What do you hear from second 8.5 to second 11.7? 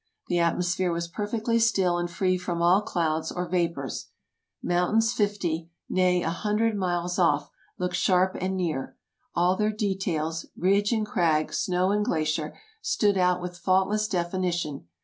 near. All their de tails— ridge and crag,